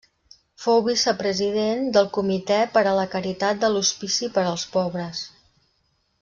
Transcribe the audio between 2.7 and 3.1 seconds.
per a la